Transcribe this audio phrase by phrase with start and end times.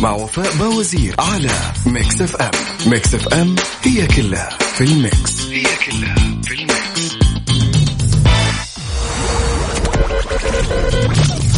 [0.00, 1.50] مع وفاء بوازير على
[1.86, 2.50] ميكس اف ام.
[2.86, 5.40] ميكس اف ام هي كلها في الميكس.
[5.50, 6.14] هي كلها
[6.44, 7.16] في الميكس.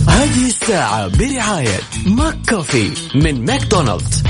[0.09, 4.23] هذه الساعة برعاية ماك كوفي من ماكدونالدز.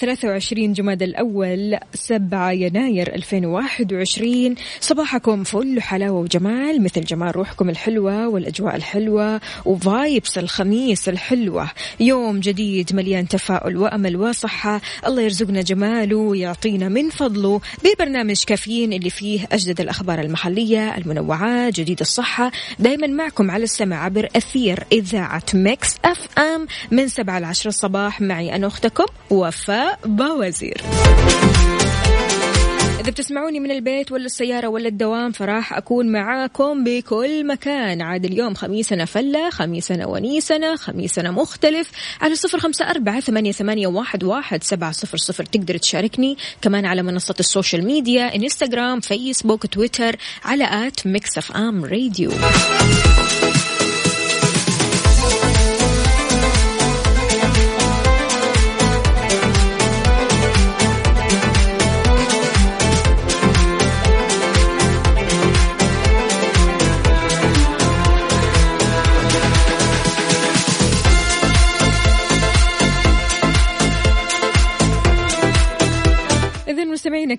[0.00, 8.76] 23 جماد الأول 7 يناير 2021 صباحكم فل حلاوة وجمال مثل جمال روحكم الحلوة والأجواء
[8.76, 11.70] الحلوة و vibes الخميس الحلوة.
[12.00, 14.80] يوم جديد مليان تفاؤل وأمل وصحة.
[15.06, 22.00] الله يرزقنا جماله ويعطينا من فضله ببرنامج كافيين اللي فيه أجدد الأخبار المحلية المنوعات جديد
[22.00, 22.52] الصحة.
[22.78, 26.66] دايما معكم على السمع عبر أثير إذاعة Mix FM.
[26.90, 29.87] من 7 ل 10 الصباح معي أنا أختكم وفاء.
[30.06, 30.80] باوزير
[33.00, 38.02] إذا بتسمعوني من البيت ولا السيارة ولا الدوام فراح أكون معاكم بكل مكان.
[38.02, 41.90] عاد اليوم خميسنا فلة خميسنا ونيسنا خميسنا مختلف.
[42.20, 45.44] على صفر خمسة أربعة ثمانية, ثمانية واحد, واحد سبعة صفر صفر.
[45.44, 51.84] تقدر تشاركني كمان على منصة ال social media إنستغرام فيسبوك تويتر على at Mix FM
[51.84, 52.30] Radio.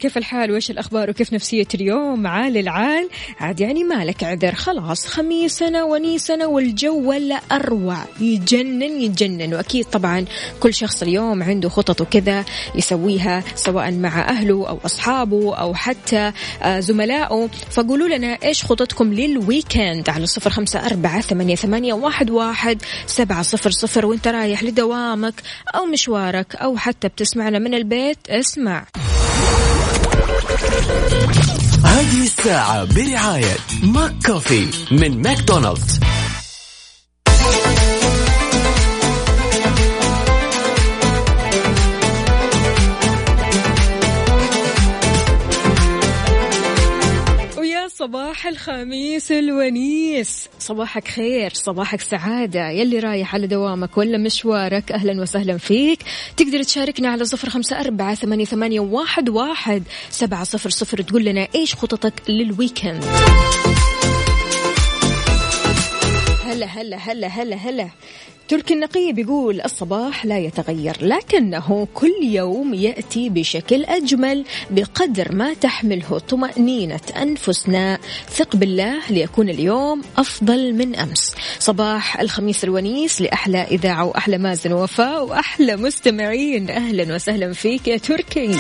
[0.10, 3.10] كيف الحال؟ وإيش الأخبار؟ وكيف نفسية اليوم؟ عال العال.
[3.40, 4.56] عاد يعني مالك عذر.
[4.56, 7.98] خلاص خميسنا ونيسنا والجو ولا أروع.
[8.20, 9.54] يجنن يجنن.
[9.54, 10.26] وأكيد طبعا
[10.60, 16.32] كل شخص اليوم عنده خطط وكذا يسويها سواء مع أهله أو أصحابه أو حتى
[16.64, 17.50] آه، زملائه.
[17.72, 23.70] فقولوا لنا إيش خططكم للويكند على صفر خمسة أربعة ثمانية, ثمانية واحد, واحد سبعة صفر
[23.70, 24.06] صفر.
[24.06, 25.34] وإنت رايح لدوامك
[25.76, 28.18] أو مشوارك أو حتى بتسمعنا من البيت.
[28.30, 28.86] اسمع.
[31.86, 36.00] هذه الساعة برعاية ماك كوفي من ماكدونالدز.
[48.00, 50.50] صباح الخميس الونيس.
[50.60, 52.70] صباحك خير صباحك سعادة.
[52.70, 56.00] يلي رايح على دوامك ولا مشوارك؟ أهلا وسهلا فيك.
[56.38, 59.84] تقدر تشاركنا على صفر خمسة أربعة ثمانية, ثمانية واحد, واحد.
[60.10, 63.06] سبعة صفر صفر تقول لنا إيش خططك للويكند.
[66.66, 67.90] هلا هلا هلا هلا هلا.
[68.48, 76.20] تركي النقيب يقول الصباح لا يتغير لكنه كل يوم يأتي بشكل أجمل بقدر ما تحمله
[76.30, 78.00] طمأنينة أنفسنا.
[78.30, 81.36] ثق بالله ليكون اليوم أفضل من أمس.
[81.60, 86.70] صباح الخميس الونيس لأحلى إذاعة وأحلى مازن وفاء وأحلى مستمعين.
[86.70, 88.56] أهلا وسهلا فيك يا تركي.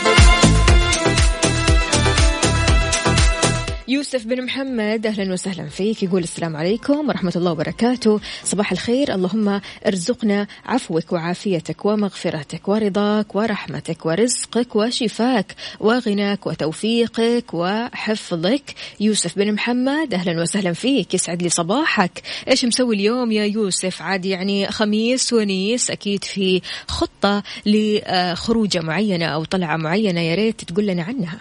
[3.89, 6.03] يوسف بن محمد أهلا وسهلا فيك.
[6.03, 8.19] يقول السلام عليكم ورحمة الله وبركاته.
[8.43, 9.15] صباح الخير.
[9.15, 18.63] اللهم ارزقنا عفوك وعافيتك ومغفرتك ورضاك ورحمتك ورزقك وشفاك وغناك وتوفيقك وحفظك.
[18.99, 21.13] يوسف بن محمد أهلا وسهلا فيك.
[21.13, 22.21] يسعد لي صباحك.
[22.47, 29.43] إيش مسوي اليوم يا يوسف؟ عاد يعني خميس ونيس أكيد في خطة لخروجة معينة أو
[29.43, 30.21] طلعة معينة.
[30.21, 31.37] يا ريت تقول لنا عنها.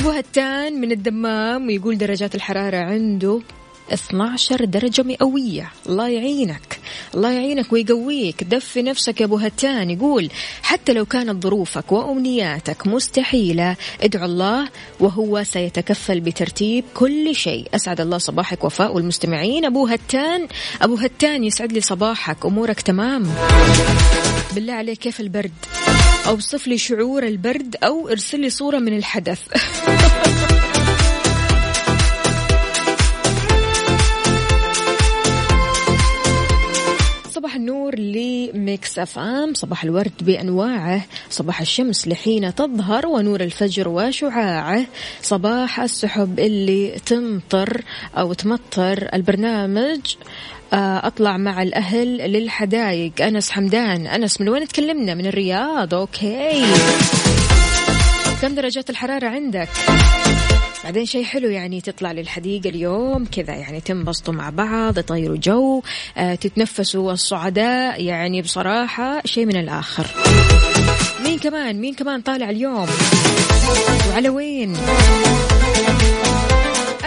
[0.00, 3.40] أبو هتان من الدمام يقول درجات الحرارة عنده
[3.92, 5.72] 12 درجة مئوية.
[5.88, 6.80] الله يعينك.
[7.14, 8.44] الله يعينك ويقويك.
[8.44, 9.90] دفي نفسك يا أبو هتان.
[9.90, 10.30] يقول
[10.62, 14.68] حتى لو كانت ظروفك وأمنياتك مستحيلة ادعو الله
[15.00, 17.68] وهو سيتكفل بترتيب كل شيء.
[17.74, 20.48] أسعد الله صباحك وفاء والمستمعين أبو هتان
[20.82, 22.46] أبو هتان يسعد لي صباحك.
[22.46, 23.26] أمورك تمام؟
[24.54, 25.52] بالله عليك كيف البرد؟
[26.26, 29.40] أوصف لي شعور البرد أو ارسل لي صورة من الحدث.
[37.94, 41.04] النور ل Mix FM صباح الورد بأنواعه.
[41.30, 44.86] صباح الشمس لحين تظهر ونور الفجر وشعاعه.
[45.22, 47.82] صباح السحب اللي تمطر
[48.18, 49.08] أو تمطر.
[49.14, 50.00] البرنامج
[50.72, 53.12] آه، أطلع مع الأهل للحدايق.
[53.20, 54.06] أنس حمدان.
[54.06, 55.94] أنس من وين تكلمنا؟ من الرياض.
[55.94, 56.64] أوكي.
[58.42, 59.68] كم درجات الحرارة عندك؟
[60.84, 65.82] بعدين شيء حلو يعني تطلع للحديقة اليوم كذا يعني تنبسطوا مع بعض تطيروا جو
[66.16, 70.06] آه تتنفسوا الصعداء يعني بصراحة شيء من الآخر.
[71.24, 72.86] مين كمان؟ مين كمان طالع اليوم؟
[74.10, 74.76] وعلى وين؟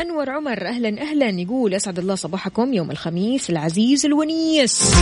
[0.01, 1.29] أنور عمر أهلا أهلا.
[1.29, 4.93] يقول أسعد الله صباحكم يوم الخميس العزيز الونيس.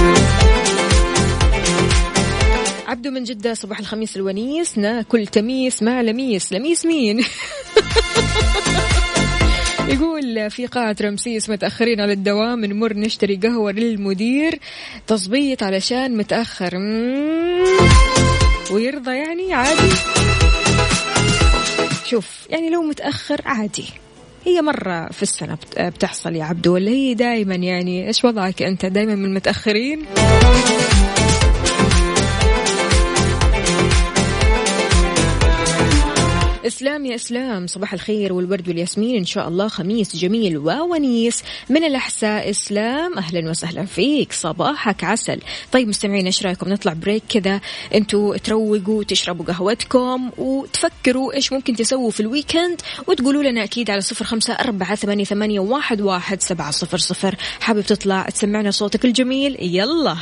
[2.88, 6.54] عبدو من جدة صباح الخميس الونيس ناكل تميس مع لميس.
[6.54, 7.24] لميس مين؟
[9.94, 14.60] يقول في قاعة رمسيس متأخرين على الدوام نمر نشتري قهوة للمدير
[15.08, 16.78] تظبيط علشان متأخر.
[18.72, 19.96] ويرضى يعني عادي.
[22.06, 23.86] شوف يعني لو متأخر عادي.
[24.46, 29.16] هي مرة في السنة بتحصل يا عبدو ولا هي دائما يعني إيش وضعك أنت؟ دائما
[29.16, 30.06] من المتأخرين؟
[36.68, 41.44] إسلام يا إسلام صباح الخير والورد والياسمين إن شاء الله خميس جميل وونيس.
[41.70, 45.40] من الأحساء إسلام أهلا وسهلا فيك صباحك عسل.
[45.72, 47.62] طيب مستمعين إيش رأيكم؟ نطلع break كذا.
[47.94, 54.02] أنتوا تروقوا تشربوا قهوتكم وتفكروا إيش ممكن تسووا في ال weekend وتقولوا لنا أكيد على
[54.02, 57.36] صفر خمسة أربعة ثمانية, ثمانية واحد, واحد سبعة صفر صفر.
[57.60, 60.16] حابب تطلع تسمعنا صوتك الجميل؟ يلا.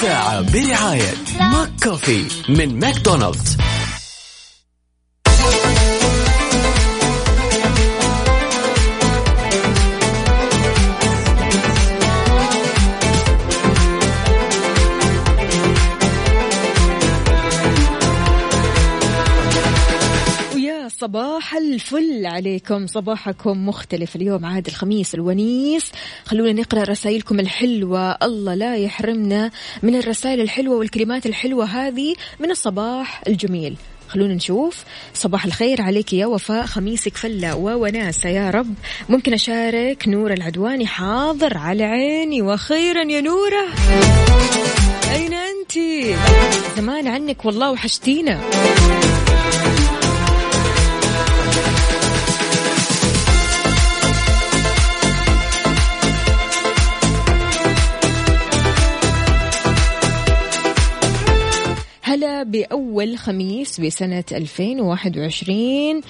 [0.00, 3.56] الساعة برعاية ماك كوفي من ماكدونالدز.
[21.00, 22.86] صباح الفل عليكم.
[22.86, 25.92] صباحكم مختلف اليوم عاد الخميس الونيس.
[26.24, 28.10] خلونا نقرأ رسائلكم الحلوة.
[28.22, 29.50] الله لا يحرمنا
[29.82, 33.76] من الرسائل الحلوة والكلمات الحلوة هذه من الصباح الجميل.
[34.08, 34.84] خلونا نشوف.
[35.14, 36.66] صباح الخير عليك يا وفاء.
[36.66, 38.74] خميسك فلة ووناسة يا رب.
[39.08, 42.42] ممكن أشارك نور العدواني حاضر على عيني.
[42.42, 43.68] وخيرا يا نورة.
[45.12, 45.78] أين أنت؟
[46.76, 48.40] زمان عنك والله وحشتينا.
[62.42, 66.00] بأول خميس بسنة 2021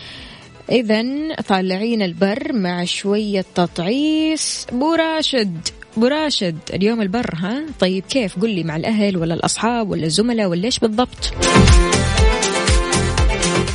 [0.70, 1.04] إذا
[1.48, 4.66] طالعين البر مع شوية تطعيس.
[4.72, 9.90] بو راشد بو راشد اليوم البر ها؟ طيب كيف؟ قل لي مع الأهل ولا الأصحاب
[9.90, 11.34] ولا الزملاء ولا إيش بالضبط؟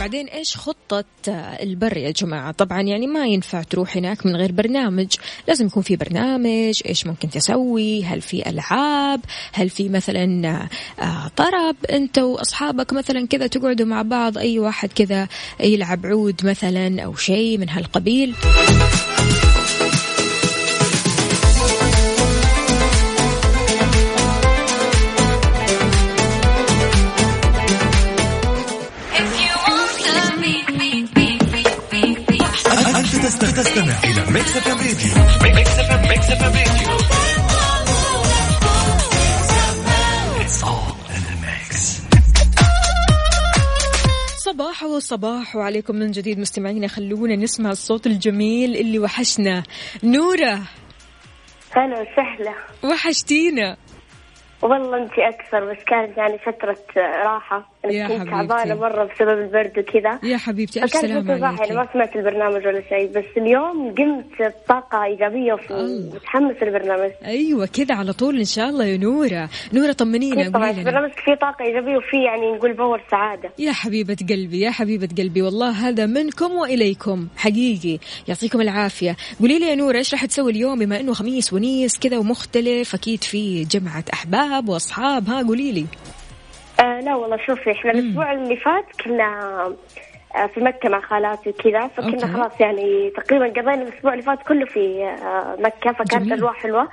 [0.06, 1.04] بعدين إيش خطة
[1.62, 5.16] البر يا جماعة؟ طبعا يعني ما ينفع تروح هناك من غير برنامج،
[5.48, 9.22] لازم يكون في برنامج، إيش ممكن تسوي؟ هل في ألعاب؟
[9.54, 10.68] هل في مثلا
[11.00, 15.28] آه، طرب أنت وأصحابك مثلا كذا تقعدوا مع بعض أي واحد كذا
[15.60, 18.36] يلعب عود مثلا أو شيء من هالقبيل؟
[33.36, 36.98] أنت تست- تستمع إلى Mix FM Radio Mix FM Mix FM Radio.
[44.38, 46.88] صباح وصباح وعليكم من جديد مستمعينا.
[46.88, 49.64] خلونا نسمع الصوت الجميل اللي وحشنا.
[50.04, 50.60] نورة.
[51.76, 52.54] هلا وسهلا.
[52.84, 53.78] وحشتينا.
[54.62, 56.78] والله انت أكثر بس كانت يعني فترة
[57.26, 57.75] راحة.
[57.92, 58.74] يا حبيبتي.
[58.74, 60.20] مرة بسبب البرد وكذا.
[60.24, 65.54] يا حبيبتي سلامة صباح يعني ما سمعت البرنامج ولا شيء بس اليوم قمت بطاقة إيجابية
[65.54, 66.12] الله.
[66.14, 69.50] ومتحمس البرنامج أيوة كذا على طول إن شاء الله يا نورة.
[69.74, 73.50] نورة طمنينا طبعا؟ البرنامج فيه طاقة إيجابية وفيه يعني نقول باور سعادة.
[73.60, 78.00] يا حبيبة قلبي يا حبيبة قلبي والله هذا منكم وإليكم حقيقي.
[78.28, 79.16] يعطيكم العافية.
[79.40, 83.24] قولي لي يا نورة إيش راح تسوي اليوم؟ بما إنه خميس ونيس كذا ومختلف أكيد
[83.24, 85.86] في جمعة أحباب وأصحاب ها قولي لي.
[86.80, 89.26] آه لا والله شوفي إحنا الأسبوع اللي فات كنا
[90.36, 91.94] آه، في مكة مع خالاتي وكذا أوكي.
[91.96, 96.28] فكنا خلاص يعني تقريبا قضينا الأسبوع اللي فات كله في آه، مكة فكانت.
[96.28, 96.88] الأجواء حلوة.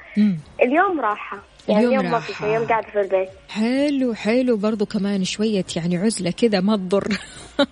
[0.62, 2.44] اليوم راحة يعني اليوم اليوم, ما في راحة.
[2.44, 3.28] شيء اليوم قاعدة في البيت.
[3.48, 7.18] حلو حلو برضو كمان شوية يعني عزلة كذا ما تضر.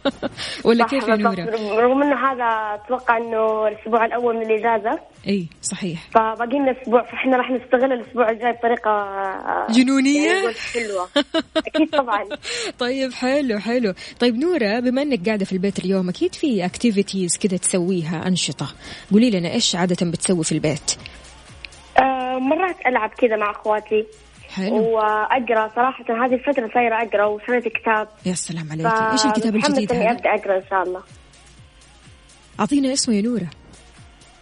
[0.64, 1.16] ولا كيف يا.
[1.16, 1.44] نورة؟
[1.80, 4.98] رغم إنه هذا أتوقع إنه الأسبوع الأول من الإجازة.
[5.28, 6.08] إي صحيح.
[6.14, 11.08] فباقي لنا أسبوع فإحنا راح نستغل الأسبوع الجاي بطريقة آه، جنونية؟ يعني حلوة.
[11.56, 12.24] أكيد طبعا.
[12.78, 13.94] طيب حلو حلو.
[14.20, 18.66] طيب نورة بما إنك قاعدة في البيت اليوم أكيد في activities كذا تسويها أنشطة؟
[19.12, 20.96] قولي لنا إيش عادة بتسوي في البيت؟
[22.40, 24.06] مرات ألعب كذا مع أخواتي.
[24.48, 24.76] حلو.
[24.76, 28.08] وأقرأ صراحة هذه الفترة صايرة أقرأ وسويت كتاب.
[28.26, 28.86] يا سلام عليك.
[28.86, 31.02] إيش الكتاب الجديد هذا؟ أبدأ أقرأ إن شاء الله.
[32.60, 33.50] أعطينا اسمه يا نورة.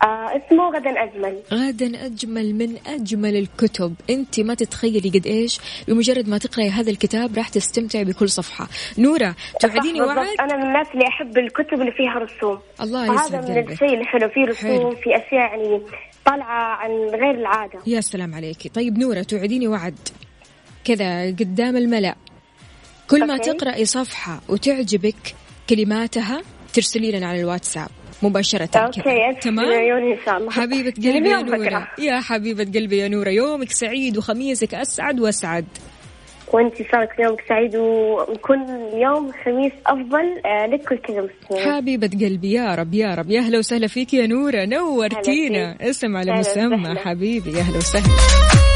[0.02, 1.42] آه اسمه غدا أجمل.
[1.52, 3.94] غدا أجمل من أجمل الكتب.
[4.10, 8.68] أنت ما تتخيلي قد إيش بمجرد ما تقرأي هذا الكتاب راح تستمتعي بكل صفحة.
[8.98, 10.00] نورة توعديني.
[10.00, 12.58] وعد؟ أنا من الناس اللي أحب الكتب اللي فيها رسوم.
[12.80, 14.90] الله وهذا يسعد من الشيء الحلو في رسوم حلو.
[14.90, 15.82] في أشياء يعني
[16.26, 17.78] طالعة عن غير العادة.
[17.86, 19.98] يا سلام عليكي طيب نورة توعديني وعد.
[20.84, 22.14] كذا قدام الملأ.
[23.10, 23.52] كل ما أوكي.
[23.52, 25.34] تقرأي صفحة وتعجبك
[25.70, 26.42] كلماتها
[26.74, 27.88] ترسلي لنا على الواتساب
[28.22, 28.68] مباشرة.
[28.76, 30.50] ألف تمام؟ عيوني إن شاء الله.
[30.50, 31.88] حبيبة من قلبي يا نورة.
[31.98, 35.64] يا حبيبة قلبي يا نورة يومك سعيد وخميسك أسعد وأسعد.
[36.54, 38.58] وانت صارت يومك سعيد ويكون
[38.94, 43.30] يوم خميس أفضل آه، لك ولكل المسلمين حبيبة قلبي يا رب يا رب.
[43.30, 44.64] يا أهلا وسهلا فيك يا نورة.
[44.64, 45.76] نورتينا.
[45.80, 46.94] اسم على مسمى.
[46.98, 47.50] حبيبي.
[47.50, 48.67] يا أهلا وسهلا.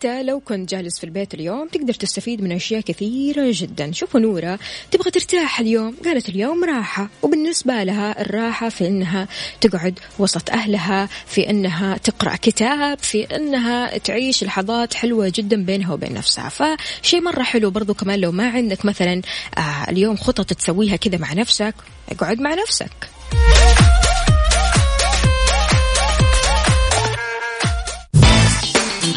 [0.00, 3.92] حتى لو كنت جالس في البيت اليوم تقدر تستفيد من أشياء كثيرة جدا.
[3.92, 4.58] شوفوا نورة
[4.90, 5.96] تبغى ترتاح اليوم.
[6.04, 7.08] قالت اليوم راحة.
[7.22, 9.28] وبالنسبة لها الراحة في أنها
[9.60, 16.14] تقعد وسط أهلها في أنها تقرأ كتاب في أنها تعيش لحظات حلوة جدا بينها وبين
[16.14, 16.48] نفسها.
[16.48, 19.22] فشيء مرة حلو برضو كمان لو ما عندك مثلا
[19.58, 21.74] آه اليوم خطط تسويها كذا مع نفسك
[22.10, 23.10] اقعد مع نفسك.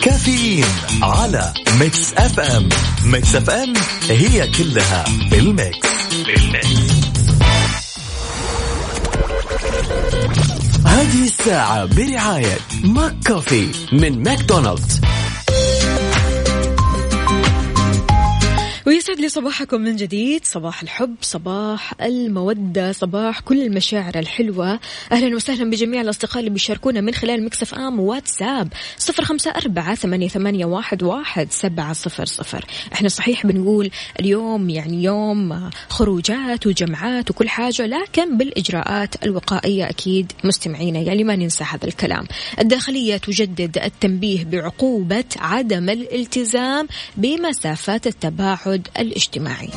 [0.03, 0.65] كافيين
[1.01, 2.69] على Mix FM
[3.05, 3.73] Mix FM
[4.09, 5.87] هي كلها بال mix
[6.25, 6.67] بال mix.
[10.85, 15.01] هذه الساعة برعاية McCafé من ماكدونالدز.
[18.87, 20.45] ويسعد لي صباحكم من جديد.
[20.45, 24.79] صباح الحب صباح المودة صباح كل المشاعر الحلوة.
[25.11, 30.65] أهلا وسهلا بجميع الأصدقاء اللي بيشاركونا من خلال مكسف آم واتساب صفر خمسة أربعة ثمانية,
[30.65, 32.65] واحد, سبعة صفر صفر.
[32.93, 40.99] إحنا صحيح بنقول اليوم يعني يوم خروجات وجمعات وكل حاجة لكن بالإجراءات الوقائية أكيد مستمعينا
[40.99, 42.25] يعني ما ننسى هذا الكلام.
[42.59, 46.87] الداخلية تجدد التنبيه بعقوبة عدم الالتزام
[47.17, 49.69] بمسافات التباعد الاجتماعي.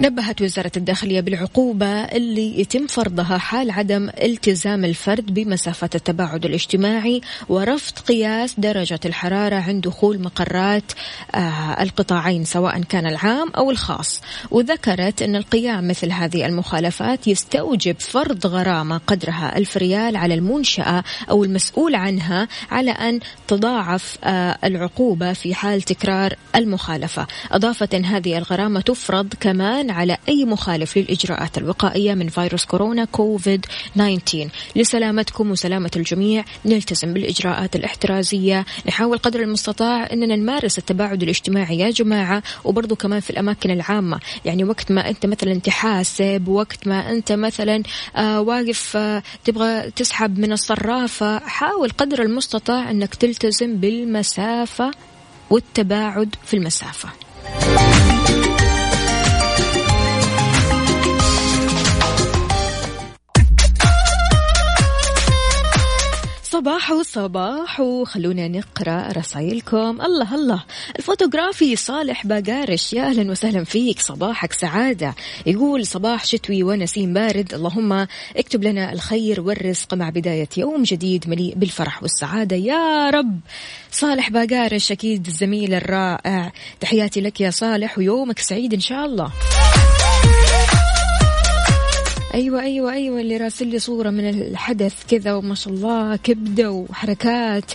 [0.00, 7.98] نبهت وزارة الداخلية بالعقوبة اللي يتم فرضها حال عدم التزام الفرد بمسافة التباعد الاجتماعي ورفض
[7.98, 10.92] قياس درجة الحرارة عند دخول مقرات
[11.34, 14.20] آه القطاعين سواء كان العام أو الخاص.
[14.50, 21.44] وذكرت أن القيام مثل هذه المخالفات يستوجب فرض غرامة قدرها ألف ريال على المنشأة أو
[21.44, 27.26] المسؤول عنها على أن تضاعف آه العقوبة في حال تكرار المخالفة.
[27.52, 33.66] أضافت أن هذه الغرامة تفرض كمان على أي مخالف للإجراءات الوقائية من فيروس كورونا كوفيد
[33.94, 36.44] 19 لسلامتكم وسلامة الجميع.
[36.66, 38.64] نلتزم بالإجراءات الاحترازية.
[38.86, 44.20] نحاول قدر المستطاع أننا نمارس التباعد الاجتماعي يا جماعة وبرضو كمان في الأماكن العامة.
[44.44, 47.82] يعني وقت ما أنت مثلا تحاسب وقت ما أنت مثلا
[48.16, 54.90] آه واقف آه تبغى تسحب من الصرافة حاول قدر المستطاع أنك تلتزم بالمسافة
[55.50, 57.08] والتباعد في المسافة.
[66.52, 70.00] صباح وصباح وخلونا نقرأ رسائلكم.
[70.00, 70.64] الله الله.
[70.98, 74.00] الفوتوغرافي صالح باقارش يا أهلا وسهلا فيك.
[74.00, 75.14] صباحك سعادة.
[75.46, 77.54] يقول صباح شتوي ونسيم بارد.
[77.54, 78.06] اللهم
[78.36, 82.56] اكتب لنا الخير والرزق مع بداية يوم جديد مليء بالفرح والسعادة.
[82.56, 83.40] يا رب!
[83.90, 86.52] صالح باقارش أكيد الزميل الرائع.
[86.80, 89.32] تحياتي لك يا صالح ويومك سعيد إن شاء الله.
[92.34, 97.70] أيوه أيوه أيوه اللي راسل لي صورة من الحدث كذا وما شاء الله كبدة وحركات.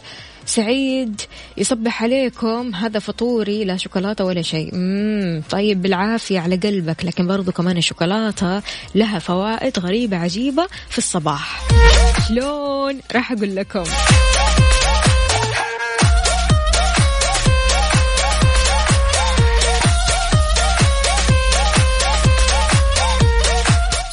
[0.45, 1.21] سعيد
[1.57, 2.75] يصبح عليكم.
[2.75, 4.71] هذا فطوري لا شوكولاتة ولا شيء.
[5.49, 8.61] طيب بالعافية على قلبك لكن برضو كمان الشوكولاتة
[8.95, 11.67] لها فوائد غريبة عجيبة في الصباح.
[12.27, 13.83] شلون؟ راح أقول لكم.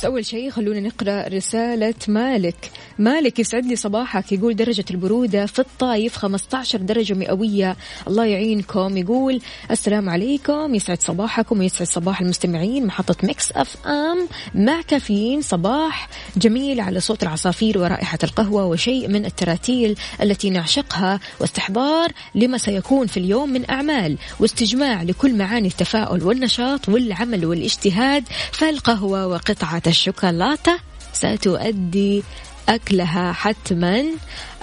[0.04, 2.70] أول شيء خلونا نقرأ رسالة مالك.
[2.98, 7.76] مالك يسعد لي صباحك يقول درجة البرودة في الطايف 15 درجة مئوية.
[8.08, 8.96] الله يعينكم.
[8.96, 10.74] يقول السلام عليكم.
[10.74, 15.42] يسعد صباحكم ويسعد صباح المستمعين محطة Mix FM مع كافيين.
[15.42, 23.06] صباح جميل على صوت العصافير ورائحة القهوة وشيء من التراتيل التي نعشقها واستحضار لما سيكون
[23.06, 28.24] في اليوم من أعمال واستجماع لكل معاني التفاؤل والنشاط والعمل والاجتهاد.
[28.52, 30.78] فالقهوة وقطعة الشوكولاتة
[31.12, 32.22] ستؤتي
[32.68, 34.04] أكلها حتما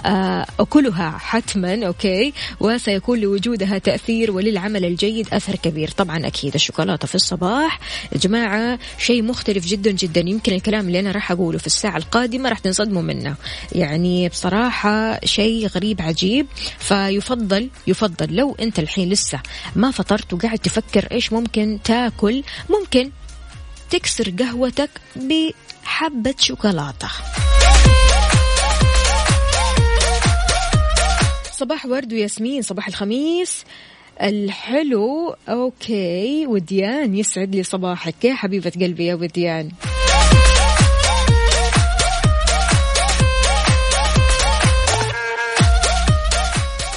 [0.06, 5.90] آه، أكلها حتما okay؟ وسيكون لوجودها تأثير وللعمل الجيد أثر كبير.
[5.90, 7.80] طبعا أكيد الشوكولاتة في الصباح.
[8.12, 10.20] يا جماعة شيء مختلف جدا جدا.
[10.20, 13.34] يمكن الكلام اللي أنا راح أقوله في الساعة القادمة راح تنصدموا منه.
[13.72, 16.46] يعني بصراحة شيء غريب عجيب.
[16.78, 19.40] فيفضل يفضل لو أنت الحين لسه
[19.76, 23.10] ما فطرت وقاعد تفكر إيش ممكن تاكل ممكن
[23.90, 27.08] تكسر قهوتك بحبة شوكولاتة.
[31.52, 33.64] صباح ورد وياسمين صباح الخميس.
[34.22, 36.46] الحلو أوكي.
[36.46, 38.24] وديان يسعد لي صباحك.
[38.24, 39.70] يا حبيبة قلبي يا وديان.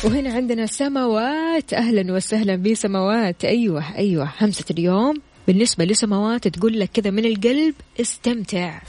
[0.03, 1.73] وهنا عندنا سماوات.
[1.73, 3.45] أهلا وسهلا بسماوات.
[3.45, 4.31] أيوه أيوه.
[4.41, 8.79] همسة اليوم بالنسبة لسماوات تقول لك كذا من القلب استمتع.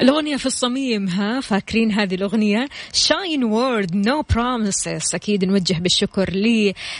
[0.00, 6.30] الأغنية في الصميم ها؟ فاكرين هذه الأغنية؟ Shayne Ward No Promises أكيد نوجه بالشكر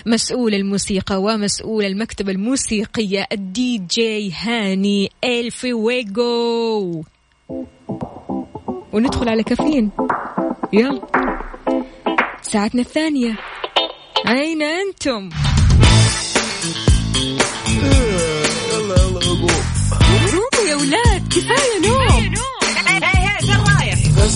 [0.07, 7.03] لمسؤول الموسيقى ومسؤول المكتبة الموسيقية الدي جي هاني الفي ويجو
[8.93, 9.91] وندخل على كافيين.
[10.73, 11.01] يلا.
[12.43, 13.37] ساعتنا الثانية.
[14.29, 15.31] أين أنتم؟
[18.73, 19.51] يلا يلا قوموا
[20.69, 22.10] يا ولاد كفاية نوم.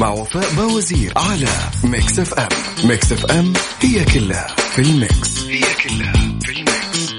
[0.00, 1.48] مع وفاء باوزير على
[1.84, 2.48] Mix FM
[2.84, 5.44] Mix FM هي كلها في ال mix.
[5.48, 7.14] هي كلها في ال mix.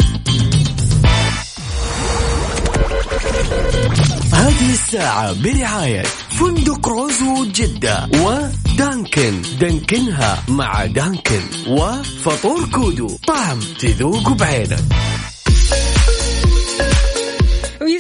[4.34, 9.42] هذه الساعة برعاية فندق روزو جدة ودانكن.
[9.60, 13.18] دانكنها مع دانكن وفطور كودو.
[13.28, 14.80] طعم تذوق بعينك.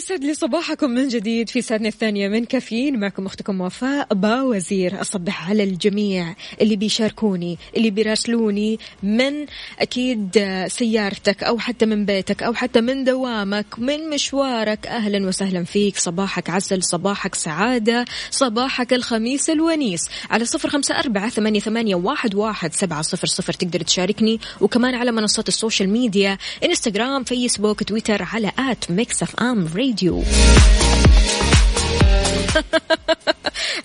[0.01, 2.99] ويسعد لي صباحكم من جديد في ساعتنا الثانية من كافيين.
[2.99, 9.45] معكم أختكم وفاء باوزير أصبح على الجميع اللي بيشاركوني اللي بيراسلوني من
[9.79, 14.87] أكيد سيارتك أو حتى من بيتك أو حتى من دوامك من مشوارك.
[14.87, 15.97] أهلا وسهلا فيك.
[15.97, 20.09] صباحك عسل صباحك سعادة صباحك الخميس الونيس.
[20.29, 24.39] على صفر خمسة أربعة ثمانية, ثمانية واحد, واحد سبعة صفر صفر تقدر تشاركني.
[24.61, 30.23] وكمان على منصات ال social media إنستغرام فيسبوك تويتر على at Mix FM Radio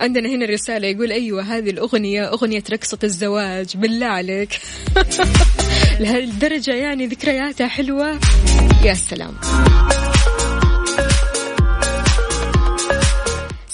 [0.01, 4.61] عندنا هنا رسالة يقول أيوة هذه الأغنية أغنية رقصة الزواج بالله عليك.
[6.01, 8.21] لهالدرجة يعني ذكرياتها حلوة.
[8.85, 9.35] يا سلام.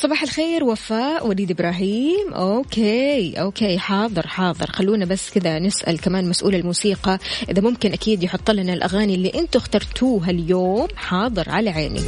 [0.02, 2.32] صباح الخير وفاء وليد إبراهيم.
[2.34, 4.66] okay okay حاضر حاضر.
[4.66, 7.18] خلونا بس كذا نسأل كمان مسؤول الموسيقى
[7.50, 10.88] إذا ممكن أكيد يحط لنا الأغاني اللي أنتم اخترتوها اليوم.
[10.96, 12.00] حاضر على عيني.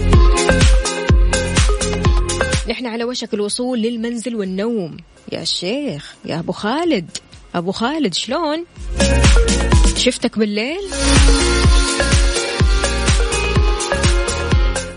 [2.68, 4.96] نحن على وشك الوصول للمنزل والنوم.
[5.32, 7.10] يا شيخ يا أبو خالد.
[7.54, 8.64] أبو خالد شلون؟
[9.96, 10.82] شفتك بالليل؟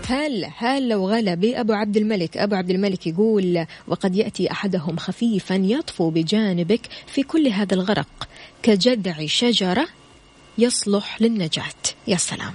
[0.08, 5.54] هل هل لو غلا بأبو عبد الملك؟ أبو عبد الملك يقول وقد يأتي أحدهم خفيفا
[5.54, 8.28] يطفو بجانبك في كل هذا الغرق
[8.62, 9.88] كجذع شجرة
[10.58, 11.64] يصلح للنجاة.
[12.06, 12.54] يا سلام.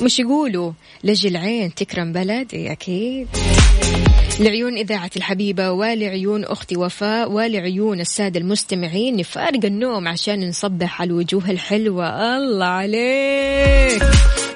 [0.00, 0.72] مش يقولوا
[1.04, 3.28] لجي العين تكرم بلد إيه أكيد.
[4.40, 11.50] لعيون إذاعة الحبيبة ولعيون أختي وفاء ولعيون السادة المستمعين نفارق النوم عشان نصبح على الوجوه
[11.50, 12.36] الحلوة.
[12.36, 14.02] الله عليك.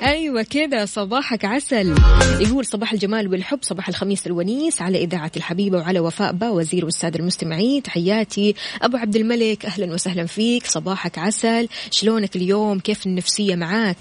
[0.02, 1.94] أيوه كذا صباحك عسل.
[2.40, 7.20] يقول صباح الجمال والحب صباح الخميس الونيس على إذاعة الحبيبة وعلى وفاء با وزير والساده
[7.20, 7.82] المستمعين.
[7.82, 8.54] تحياتي.
[8.82, 10.66] أبو عبد الملك أهلا وسهلا فيك.
[10.66, 11.68] صباحك عسل.
[11.90, 13.96] شلونك اليوم؟ كيف النفسية معاك؟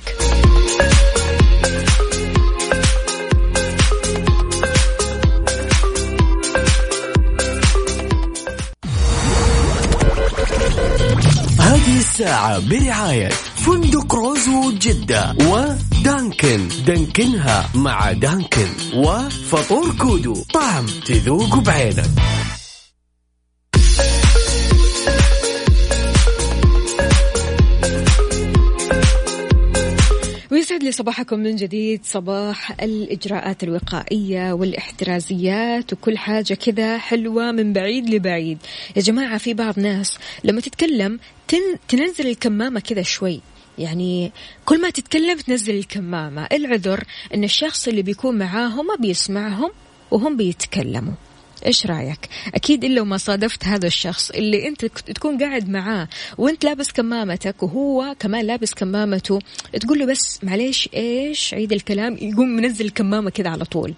[11.60, 13.30] هذه الساعة برعاية
[13.70, 22.06] فندق روزو جدة ودانكن دانكنها مع دانكن وفطور كودو طعم تذوق بعينك.
[30.52, 38.10] ويسعد لي صباحكم من جديد صباح الإجراءات الوقائية والاحترازيات وكل حاجة كذا حلوة من بعيد
[38.10, 38.58] لبعيد.
[38.96, 43.42] يا جماعة في بعض ناس لما تتكلم تن تنزل الكمامة كذا شوي.
[43.80, 44.32] يعني
[44.66, 46.48] كل ما تتكلم تنزل الكمامة.
[46.52, 49.72] العذر أن الشخص اللي بيكون معاهم ما بيسمعهم
[50.12, 51.14] وهم بيتكلموا.
[51.66, 56.92] إيش رأيك؟ أكيد الا وما صادفت هذا الشخص اللي أنت تكون قاعد معاه وأنت لابس
[56.92, 59.40] كمامتك وهو كمان لابس كمامته
[59.82, 63.94] تقول له بس معليش إيش عيد الكلام؟ يقوم منزل الكمامة كذا على طول.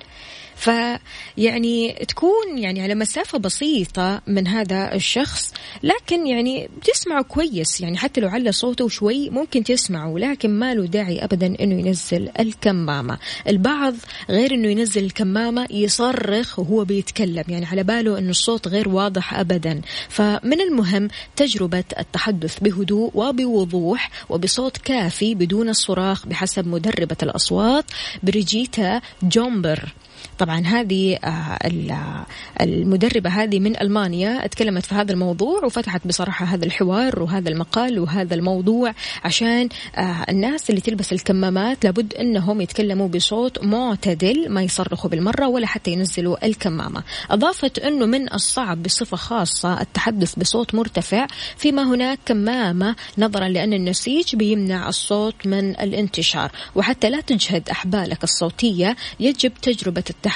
[0.62, 8.22] فيعني تكون يعني على مسافة بسيطة من هذا الشخص لكن يعني بتسمعه كويس يعني حتى
[8.22, 13.18] لو على صوته شوي ممكن تسمعه لكن ما له داعي أبدا أنه ينزل الكمامة.
[13.48, 13.96] البعض
[14.30, 19.82] غير أنه ينزل الكمامة يصرخ وهو بيتكلم يعني على باله أنه الصوت غير واضح أبدا.
[20.10, 27.86] فمن المهم تجربة التحدث بهدوء وبوضوح وبصوت كافي بدون الصراخ بحسب مدربة الأصوات
[28.24, 29.94] بريجيتا جومبر.
[30.42, 32.26] طبعا هذه آه،
[32.62, 34.48] المدربة هذه من ألمانيا.
[34.48, 40.70] تكلمت في هذا الموضوع وفتحت بصراحة هذا الحوار وهذا المقال وهذا الموضوع عشان آه، الناس
[40.70, 47.04] اللي تلبس الكمامات لابد أنهم يتكلموا بصوت معتدل ما يصرخوا بالمرة ولا حتى ينزلوا الكمامة.
[47.32, 51.28] أضافت أنه من الصعب بصفة خاصة التحدث بصوت مرتفع
[51.58, 56.52] فيما هناك كمامة نظرا لأن النسيج بيمنع الصوت من الانتشار.
[56.76, 60.31] وحتى لا تجهد أحبالك الصوتية يجب تجربة التحدث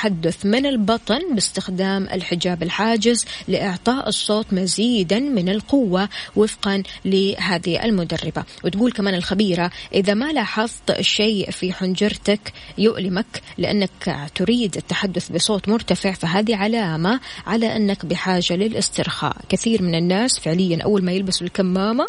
[0.46, 8.44] من البطن باستخدام الحجاب الحاجز لإعطاء الصوت مزيدا من القوة وفقا لهذه المدربة.
[8.64, 16.12] وتقول كمان الخبيرة إذا ما لاحظت شيء في حنجرتك يؤلمك لأنك تريد التحدث بصوت مرتفع
[16.12, 19.38] فهذه علامة على أنك بحاجة للاسترخاء.
[19.50, 22.06] كثير من الناس فعليا أول ما يلبسوا الكمامة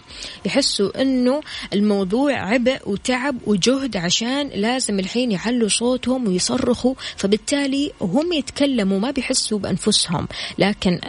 [0.46, 1.40] يحسوا أنه
[1.72, 9.58] الموضوع عبء وتعب وجهد عشان لازم الحين يعلوا صوتهم ويصرخوا فبالتالي هم يتكلموا ما بيحسوا
[9.58, 11.00] بأنفسهم لكن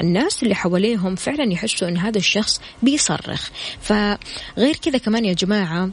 [0.00, 3.50] الناس اللي حواليهم فعلا يحسوا أن هذا الشخص بيصرخ.
[3.80, 5.90] فغير كذا كمان يا جماعة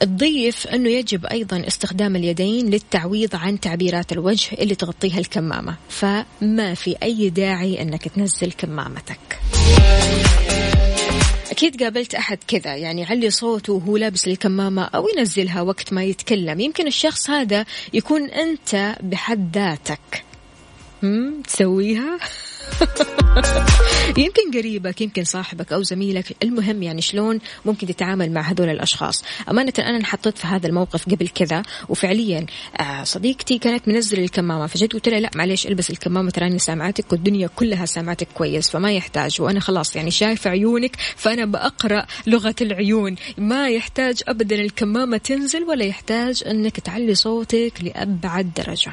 [0.00, 5.76] تضيف أنه يجب أيضا استخدام اليدين للتعويض عن تعبيرات الوجه اللي تغطيها الكمامة.
[5.88, 9.38] فما في أي داعي أنك تنزل كمامتك.
[11.50, 16.60] أكيد قابلت أحد كذا يعني يعلي صوته وهو لابس الكمامة أو ينزلها وقت ما يتكلم.
[16.60, 20.24] يمكن الشخص هذا يكون أنت بحد ذاتك.
[21.44, 22.18] تسويها؟
[24.16, 26.36] يمكن قريبك يمكن صاحبك أو زميلك.
[26.42, 29.24] المهم يعني شلون ممكن تتعامل مع هذول الأشخاص.
[29.50, 32.46] أمانة أنا انحطيت في هذا الموقف قبل كذا وفعليا
[32.80, 37.48] آه، صديقتي كانت منزل الكمامة فجيت قلت لها لا معليش البس الكمامة تراني سامعتك والدنيا
[37.56, 39.40] كلها سامعتك كويس فما يحتاج.
[39.40, 43.16] وأنا خلاص يعني شايفة عيونك فأنا بأقرأ لغة العيون.
[43.38, 48.92] ما يحتاج أبدا الكمامة تنزل ولا يحتاج أنك تعلي صوتك لأبعد درجة.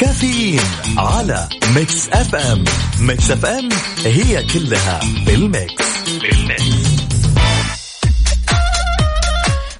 [0.00, 0.60] كافيين
[0.96, 2.64] على Mix FM.
[3.00, 3.68] Mix FM
[4.04, 5.84] هي كلها بال mix.
[6.22, 6.62] بال mix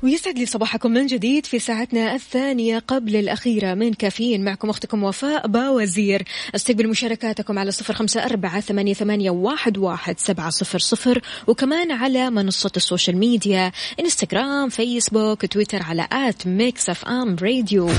[0.02, 4.44] ويسعد لي صباحكم من جديد في ساعتنا الثانية قبل الأخيرة من كافيين.
[4.44, 6.22] معكم أختكم وفاء باوزير.
[6.54, 11.20] استقبل مشاركاتكم على صفر خمسة أربعة ثمانية, ثمانية واحد, واحد سبعة صفر صفر.
[11.46, 17.90] وكمان على منصة ال social media إنستغرام فيسبوك تويتر على at Mix FM Radio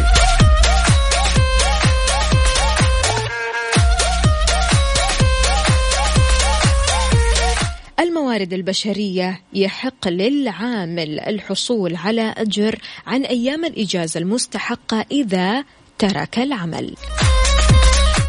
[8.30, 15.64] الموارد البشرية يحق للعامل الحصول على أجر عن أيام الإجازة المستحقة إذا
[15.98, 16.96] ترك العمل.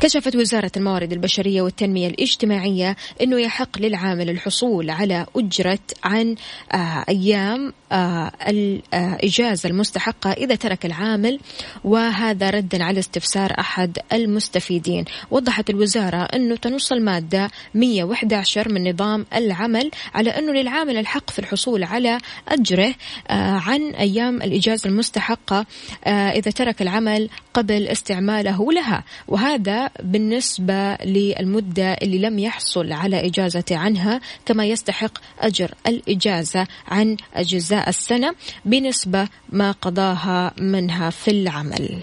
[0.01, 6.35] كشفت وزارة الموارد البشرية والتنمية الاجتماعية أنه يحق للعامل الحصول على أجرة عن
[6.73, 11.41] آه، أيام الإجازة المستحقة إذا ترك العامل
[11.85, 15.05] وهذا ردا على استفسار أحد المستفيدين.
[15.31, 21.85] وضحت الوزارة أنه تنص المادة 111 من نظام العمل على أنه للعامل الحق في الحصول
[21.85, 22.95] على أجره
[23.29, 25.67] آه، عن أيام الإجازة المستحقة
[26.07, 29.05] إذا ترك العمل قبل استعماله لها.
[29.29, 37.80] وهذا بالنسبة للمدة اللي لم يحصل على إجازة عنها كما يستحق أجر الإجازة عن أجزاء
[37.89, 42.01] السنة بنسبة ما قضاها منها في العمل.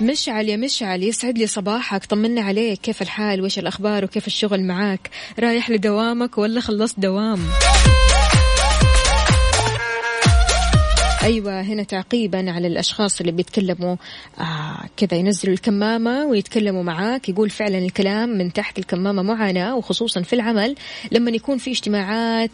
[0.00, 2.04] مشعل يا مشعل يسعد لي صباحك.
[2.04, 2.80] طمنا عليك.
[2.80, 7.38] كيف الحال؟ وش الأخبار؟ وكيف الشغل معاك؟ رايح لدوامك ولا خلصت دوام؟
[11.26, 13.96] أيوة هنا تعقيبا على الأشخاص اللي بيتكلموا
[14.38, 20.32] آه كذا ينزلوا الكمامة ويتكلموا معاك يقول فعلا الكلام من تحت الكمامة معاناة وخصوصا في
[20.32, 20.74] العمل.
[21.12, 22.50] لما يكون في اجتماعات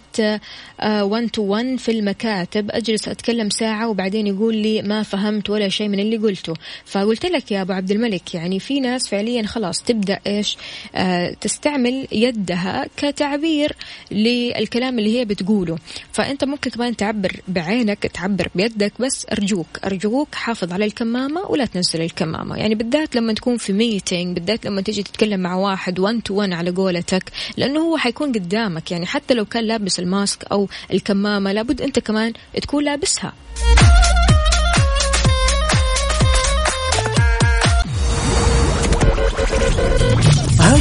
[0.81, 5.69] آه 1 تو 1 في المكاتب أجلس أتكلم ساعة وبعدين يقول لي ما فهمت ولا
[5.69, 6.55] شيء من اللي قلته.
[6.85, 10.57] فقلت لك يا أبو عبد الملك يعني في ناس فعليا خلاص تبدأ إيش؟
[10.95, 13.77] آه تستعمل يدها كتعبير
[14.11, 15.79] للكلام اللي هي بتقوله.
[16.13, 22.01] فأنت ممكن كمان تعبر بعينك تعبر بيدك بس أرجوك أرجوك حافظ على الكمامة ولا تنزل
[22.01, 22.57] الكمامة.
[22.57, 26.53] يعني بالذات لما تكون في meeting بالذات لما تيجي تتكلم مع واحد 1 to 1
[26.53, 27.25] على قولتك
[27.57, 28.91] لأنه هو حيكون قدامك.
[28.91, 33.33] يعني حتى لو كان لابس ال mask أو الكمامة لابد أنت كمان تكون لابسها.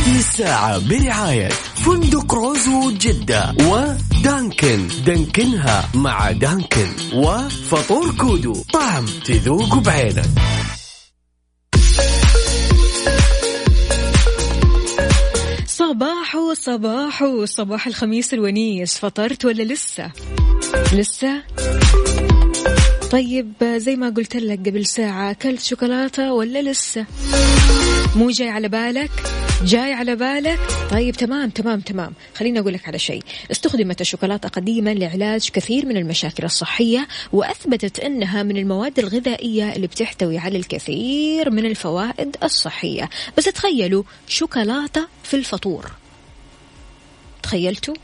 [0.01, 4.87] هذه الساعة برعاية فندق روزو جدة ودانكن.
[5.05, 8.53] دانكنها مع دانكن وفطور كودو.
[8.73, 10.25] طعم تذوق بعينك.
[15.65, 18.97] صباح صباح صباح الخميس الونيس.
[18.97, 20.11] فطرت ولا لسه؟
[20.93, 21.43] لسه؟
[23.11, 27.05] طيب زي ما قلت لك قبل ساعة أكلت شوكولاتة ولا لسه؟
[28.15, 29.11] مو جاي على بالك؟
[29.65, 30.59] جاي على بالك؟
[30.91, 32.13] طيب تمام تمام تمام.
[32.35, 33.23] خليني أقول لك على شيء.
[33.51, 40.37] استخدمت الشوكولاتة قديما لعلاج كثير من المشاكل الصحية وأثبتت أنها من المواد الغذائية اللي بتحتوي
[40.37, 43.09] على الكثير من الفوائد الصحية.
[43.37, 45.91] بس تخيلوا شوكولاتة في الفطور.
[47.43, 47.95] تخيلتوا؟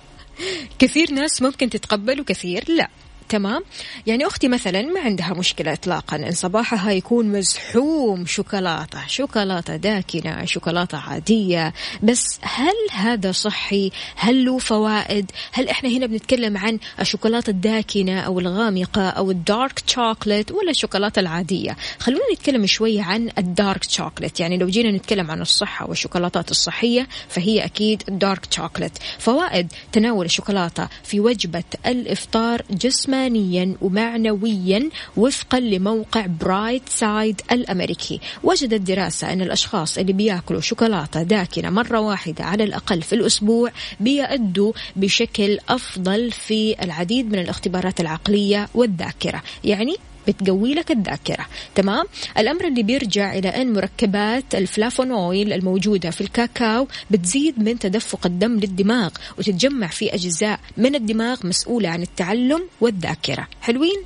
[0.79, 2.89] كثير ناس ممكن تتقبل وكثير لا.
[3.29, 3.63] تمام؟
[4.07, 10.97] يعني أختي مثلا ما عندها مشكلة إطلاقا إن صباحها يكون مزحوم شوكولاتة شوكولاتة داكنة شوكولاتة
[10.97, 11.73] عادية.
[12.03, 18.39] بس هل هذا صحي؟ هل له فوائد؟ هل إحنا هنا بنتكلم عن الشوكولاتة الداكنة أو
[18.39, 24.67] الغامقة أو الدارك شوكولات ولا الشوكولاتة العادية؟ خلونا نتكلم شوية عن الدارك شوكولات يعني لو
[24.67, 31.63] جينا نتكلم عن الصحة والشوكولاتات الصحية فهي أكيد الدارك شوكولات فوائد تناول الشوكولاتة في وجبة
[31.85, 38.19] الإفطار جسما جسمانيا ومعنويا وفقا لموقع Bright Side الأمريكي.
[38.43, 44.73] وجدت دراسة أن الأشخاص اللي بيأكلوا شوكولاتة داكنة مرة واحدة على الأقل في الأسبوع بيأدوا
[44.95, 49.43] بشكل أفضل في العديد من الاختبارات العقلية والذاكرة.
[49.63, 49.95] يعني
[50.27, 51.45] بتقوي لك الذاكرة.
[51.75, 52.05] تمام؟
[52.37, 59.09] الأمر اللي بيرجع إلى أن مركبات الفلافونول الموجودة في الكاكاو بتزيد من تدفق الدم للدماغ
[59.37, 63.47] وتتجمع في أجزاء من الدماغ مسؤولة عن التعلم والذاكرة.
[63.61, 64.03] حلوين؟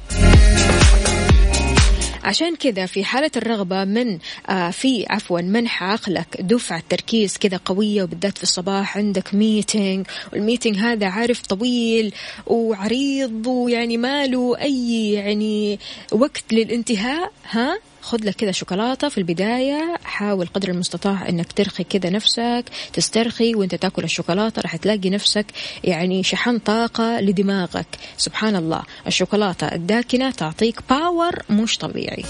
[2.24, 8.04] عشان كذا في حالة الرغبة من آه في عفوا منح عقلك دفعة تركيز كذا قوية
[8.04, 12.14] وبالذات في الصباح عندك meeting وال meeting هذا عارف طويل
[12.48, 15.80] وعريض ويعني ما له أي يعني
[16.12, 19.98] وقت للانتهاء ها؟ خذ لك كذا شوكولاتة في البداية.
[20.04, 24.62] حاول قدر المستطاع إنك ترخي كذا نفسك تسترخي وأنت تأكل الشوكولاتة.
[24.62, 25.46] راح تلاقي نفسك
[25.84, 27.88] يعني شحن طاقة لدماغك.
[28.18, 28.82] سبحان الله.
[29.08, 32.24] الشوكولاتة الداكنة تعطيك باور مش طبيعي.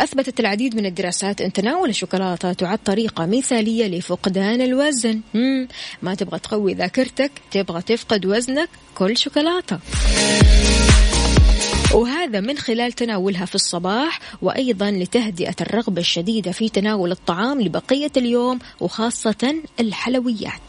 [0.00, 5.68] أثبتت العديد من الدراسات أن تناول الشوكولاتة تعد طريقة مثالية لفقدان الوزن مم.
[6.02, 9.78] ما تبغى تقوي ذاكرتك تبغى تفقد وزنك كل شوكولاتة
[11.94, 18.58] وهذا من خلال تناولها في الصباح وأيضا لتهدئة الرغبة الشديدة في تناول الطعام لبقية اليوم
[18.80, 20.62] وخاصة الحلويات.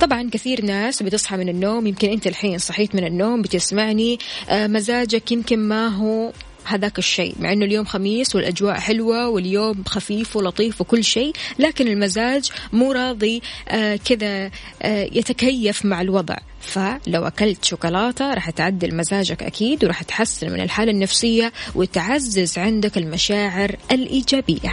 [0.00, 5.32] طبعا كثير ناس بتصحى من النوم يمكن أنت الحين صحيت من النوم بتسمعني آه، مزاجك
[5.32, 6.32] يمكن ما هو
[6.64, 12.50] هذاك الشيء مع إنه اليوم خميس والأجواء حلوة واليوم خفيف ولطيف وكل شيء لكن المزاج
[12.72, 14.50] مو راضي آه كذا
[14.82, 16.36] آه يتكيف مع الوضع.
[16.60, 23.76] فلو أكلت شوكولاتة راح تعدل مزاجك أكيد وراح تحسن من الحالة النفسية وتعزز عندك المشاعر
[23.92, 24.72] الإيجابية.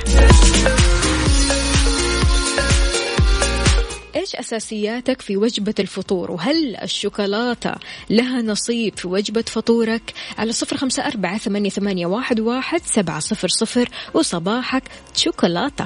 [4.15, 7.75] إيش أساسياتك في وجبة الفطور؟ وهل الشوكولاتة
[8.10, 13.47] لها نصيب في وجبة فطورك؟ على صفر خمسة أربعة ثمانية, ثمانية واحد, واحد سبعة صفر
[13.47, 14.84] صفر وصباحك
[15.15, 15.86] شوكولاتة.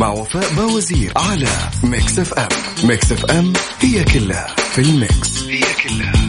[0.00, 1.48] مع وفاء باوزير على
[1.84, 2.48] Mix FM.
[2.84, 5.42] Mix FM هي كلها في ال Mix.
[5.42, 6.19] هي كلها.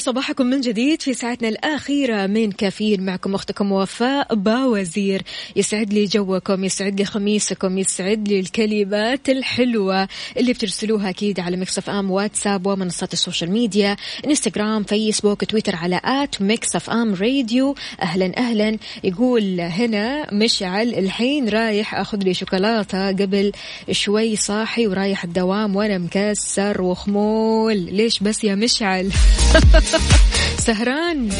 [0.00, 5.22] صباحكم من جديد في ساعتنا الأخيرة من كافيين معكم أختكم وفاء باوزير.
[5.56, 11.90] يسعد لي جوكم يسعد لي خميسكم يسعد لي الكلمات الحلوة اللي بترسلوها أكيد على Mix
[11.90, 13.96] FM واتساب ومنصات ال social media
[14.26, 17.74] إنستغرام فيسبوك تويتر على at Mix FM Radio.
[18.02, 18.78] أهلا أهلا.
[19.04, 23.52] يقول هنا مشعل الحين رايح أخذ لي شوكولاتة قبل
[23.90, 27.76] شوي صاحي ورايح الدوام وأنا مكسر وخمول.
[27.76, 29.10] ليش بس يا مشعل؟
[30.66, 31.30] سهران.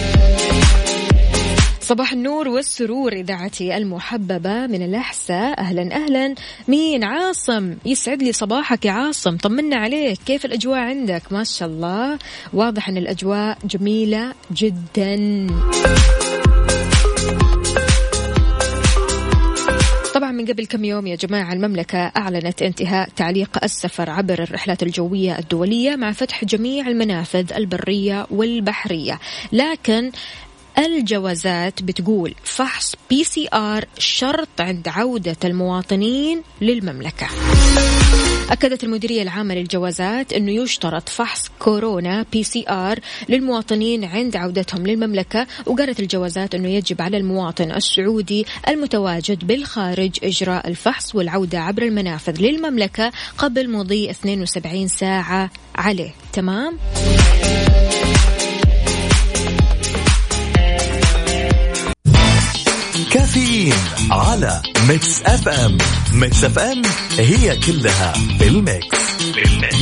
[1.81, 5.61] صباح النور والسرور إذاعتي المحببة من الأحساء.
[5.61, 6.35] أهلا أهلا.
[6.69, 7.75] مين؟ عاصم.
[7.87, 9.37] يسعد لي صباحك يا عاصم.
[9.37, 10.19] طمنا عليك.
[10.27, 12.19] كيف الأجواء عندك؟ ما شاء الله.
[12.53, 15.47] واضح أن الأجواء جميلة جدا.
[20.41, 25.97] من قبل كم يوم يا جماعة المملكة أعلنت انتهاء تعليق السفر عبر الرحلات الجوية الدولية
[25.97, 29.19] مع فتح جميع المنافذ البرية والبحرية.
[29.53, 30.11] لكن
[30.79, 37.27] الجوازات بتقول فحص PCR شرط عند عودة المواطنين للمملكة.
[38.51, 46.55] أكدت المديرية العامة للجوازات أنه يشترط فحص كورونا PCR للمواطنين عند عودتهم للمملكة وقالت الجوازات
[46.55, 54.11] أنه يجب على المواطن السعودي المتواجد بالخارج إجراء الفحص والعودة عبر المنافذ للمملكة قبل مضي
[54.11, 56.79] 72 ساعة عليه تمام؟
[63.31, 63.75] كافيين
[64.11, 65.79] على Mix FM.
[66.13, 66.83] Mix FM
[67.19, 68.99] هي كلها في ال Mix.
[68.99, 69.77] في ال Mix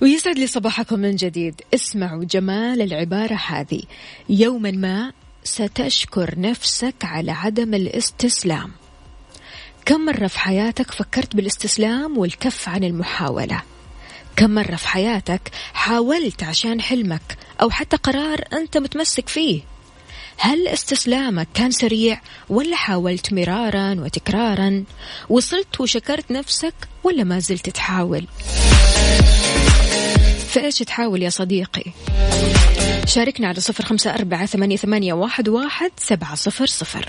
[0.00, 1.62] ويسعد لي صباحكم من جديد.
[1.74, 3.82] اسمعوا جمال العبارة هذه.
[4.28, 5.12] يوما ما
[5.44, 8.70] ستشكر نفسك على عدم الاستسلام.
[9.84, 13.62] كم مرة في حياتك فكرت بالاستسلام والكف عن المحاولة؟
[14.40, 15.40] كم مرة في حياتك
[15.74, 19.60] حاولت عشان حلمك أو حتى قرار أنت متمسك فيه؟
[20.38, 24.84] هل استسلامك كان سريع ولا حاولت مرارا وتكرارا؟
[25.28, 26.74] وصلت وشكرت نفسك
[27.04, 28.26] ولا ما زلت تحاول؟
[30.48, 31.84] فإيش تحاول يا صديقي؟
[33.06, 37.08] شاركنا على صفر خمسة أربعة ثمانية, ثمانية واحد, واحد سبعة صفر صفر.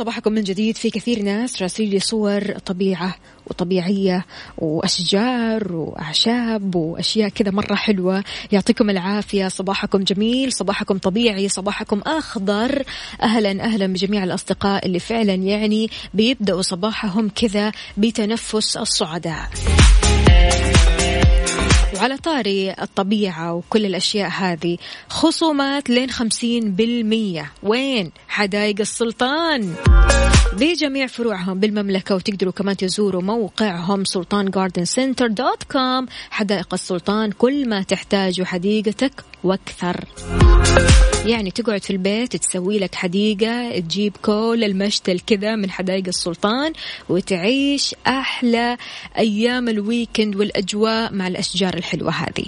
[0.00, 3.14] صباحكم من جديد في كثير ناس راسلين لي صور طبيعة
[3.46, 4.26] وطبيعية
[4.58, 8.24] وأشجار وأعشاب وأشياء كذا مرة حلوة.
[8.52, 9.48] يعطيكم العافية.
[9.48, 12.82] صباحكم جميل صباحكم طبيعي صباحكم أخضر.
[13.22, 19.48] أهلا أهلا بجميع الأصدقاء اللي فعلا يعني بيبدأوا صباحهم كذا بتنفس الصعداء.
[22.00, 24.78] وعلى طاري الطبيعة وكل الأشياء هذه.
[25.08, 27.52] خصومات لين خمسين بالمية.
[27.62, 29.74] وين؟ حدائق السلطان.
[30.52, 37.68] بجميع فروعهم بالمملكة وتقدروا كمان تزوروا موقعهم Sultan Garden Center dot com حدائق السلطان كل
[37.68, 39.12] ما تحتاجه حديقتك
[39.44, 40.04] وأكثر.
[41.26, 46.72] يعني تقعد في البيت تسوي لك حديقة تجيب كل المشتل كذا من حدائق السلطان
[47.08, 48.76] وتعيش أحلى
[49.18, 52.46] أيام ال weekend والأجواء مع الأشجار الحلوة هذه.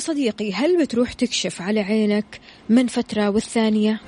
[0.00, 4.00] صديقي هل بتروح تكشف على عينك من فترة والثانية؟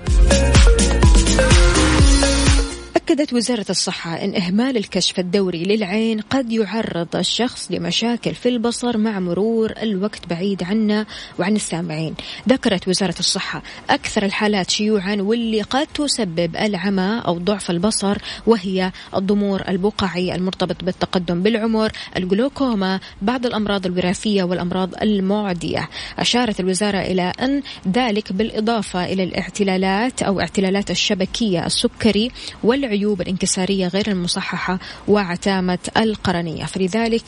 [3.12, 9.20] أكدت وزارة الصحة أن إهمال الكشف الدوري للعين قد يعرض الشخص لمشاكل في البصر مع
[9.20, 11.06] مرور الوقت بعيد عنا
[11.38, 12.14] وعن السامعين.
[12.48, 19.62] ذكرت وزارة الصحة أكثر الحالات شيوعا واللي قد تسبب العمى أو ضعف البصر وهي الضمور
[19.68, 25.88] البقعي المرتبط بالتقدم بالعمر الجلوكوما بعض الأمراض الوراثية والأمراض المعدية.
[26.18, 27.62] أشارت الوزارة إلى أن
[27.94, 32.30] ذلك بالإضافة إلى الاعتلالات أو اعتلالات الشبكية السكري
[32.64, 34.78] والعيون العيوب الانكسارية غير المصححة
[35.08, 36.64] وعتامة القرنية.
[36.64, 37.22] فلذلك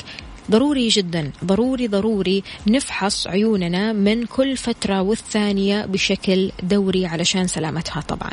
[0.51, 8.31] ضروري جدا ضروري ضروري نفحص عيوننا من كل فترة والثانية بشكل دوري علشان سلامتها طبعا.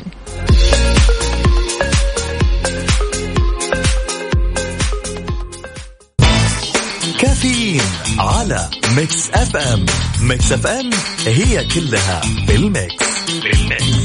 [7.20, 7.82] كافيين
[8.18, 9.86] على Mix FM.
[10.22, 10.90] Mix FM
[11.26, 13.04] هي كلها بال Mix.
[13.42, 14.01] بال Mix.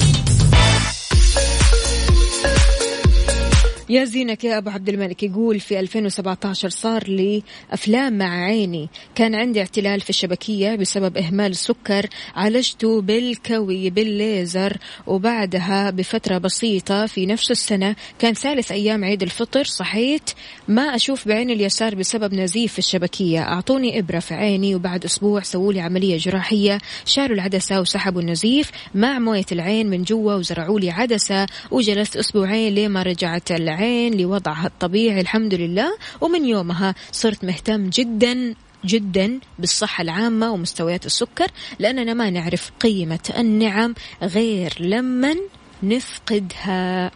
[3.89, 8.89] يا زينك يا أبو عبد الملك يقول في 2017 صار لي أفلام مع عيني.
[9.15, 14.77] كان عندي اعتلال في الشبكية بسبب إهمال السكر عالجته بالكوي بالليزر
[15.07, 19.63] وبعدها بفترة بسيطة في نفس السنة كان ثالث أيام عيد الفطر.
[19.63, 20.29] صحيت
[20.67, 23.39] ما أشوف بعيني اليسار بسبب نزيف في الشبكية.
[23.39, 26.77] أعطوني إبرة في عيني وبعد أسبوع سووا لي عملية جراحية.
[27.05, 33.03] شالوا العدسة وسحبوا النزيف مع موية العين من جوا وزرعوا لي عدسة وجلست أسبوعين لما
[33.03, 33.76] رجعت العين.
[33.77, 35.97] العين لوضعها الطبيعي الحمد لله.
[36.21, 38.53] ومن يومها صرت مهتم جدا
[38.85, 41.47] جدا بالصحة العامة ومستويات السكر
[41.79, 45.35] لأننا ما نعرف قيمة النعم غير لما
[45.83, 47.11] نفقدها.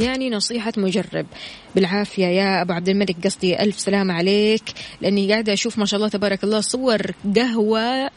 [0.00, 1.26] يعني نصيحة مجرب.
[1.74, 4.62] بالعافية يا أبو عبد الملك قصدي ألف سلام عليك
[5.00, 7.00] لأني قاعدة أشوف ما شاء الله تبارك الله صور
[7.36, 8.10] قهوة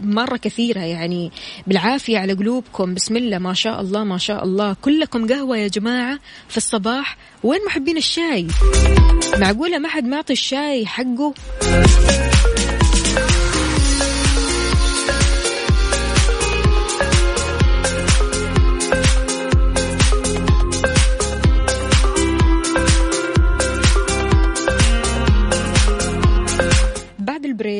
[0.00, 1.32] مرة كثيرة يعني.
[1.66, 2.94] بالعافية على قلوبكم.
[2.94, 4.76] بسم الله ما شاء الله ما شاء الله.
[4.82, 6.18] كلكم قهوة يا جماعة
[6.48, 7.16] في الصباح.
[7.42, 8.46] وين محبين الشاي؟
[9.38, 11.34] معقولة ما حد معطي الشاي حقه؟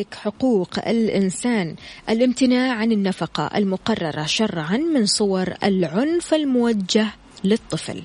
[0.04, 1.76] البريك حقوق الإنسان.
[2.08, 7.06] الامتناع عن النفقة المقررة شرعا من صور العنف الموجه
[7.44, 8.02] للطفل.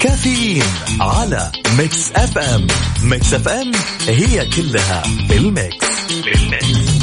[0.00, 0.62] كافيين
[1.00, 2.66] على Mix FM.
[3.04, 3.72] Mix FM
[4.08, 6.97] هي كلها بال Mix بال Mix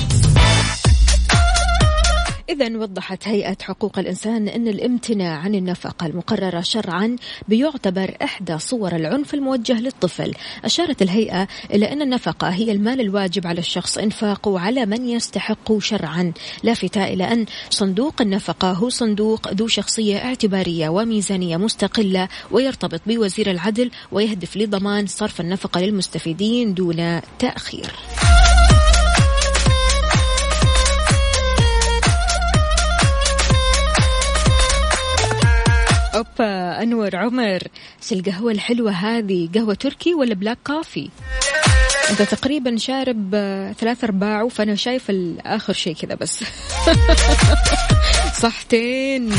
[2.50, 7.16] إذا وضحت هيئة حقوق الإنسان أن الامتناع عن النفقة المقررة شرعا
[7.48, 10.34] بيعتبر إحدى صور العنف الموجه للطفل.
[10.64, 16.34] أشارت الهيئة إلى أن النفقة هي المال الواجب على الشخص إنفاقه على من يستحق شرعا.
[16.64, 23.92] لافتة إلى أن صندوق النفقة هو صندوق ذو شخصية اعتبارية وميزانية مستقلة ويرتبط بوزير العدل
[24.12, 27.92] ويهدف لضمان صرف النفقة للمستفيدين دون تأخير.
[36.86, 37.62] أنور عمر.
[38.04, 41.10] إيش القهوه الحلوة هذه قهوة تركي ولا black coffee
[42.10, 43.30] أنت تقريبا شارب
[43.80, 45.12] ثلاث أرباع فأنا شايف
[45.46, 46.44] اخر شيء كذا بس.
[48.42, 49.32] صحتين.